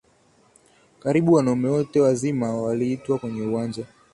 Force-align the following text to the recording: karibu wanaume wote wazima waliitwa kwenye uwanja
karibu 0.99 1.33
wanaume 1.33 1.69
wote 1.69 1.99
wazima 2.01 2.55
waliitwa 2.61 3.19
kwenye 3.19 3.41
uwanja 3.41 3.85